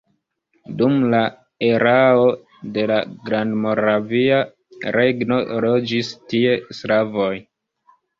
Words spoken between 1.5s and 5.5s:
erao de la Grandmoravia Regno